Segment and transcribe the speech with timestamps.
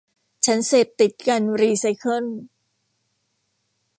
[0.45, 2.25] ฉันเสพติดการรีไซเคิล